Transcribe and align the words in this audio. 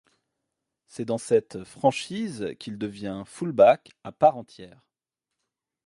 C'est 0.87 1.05
dans 1.05 1.19
cette 1.19 1.63
franchise 1.63 2.55
qu'il 2.59 2.79
devient 2.79 3.21
fullback 3.27 3.91
à 4.03 4.11
part 4.11 4.35
entière. 4.35 4.81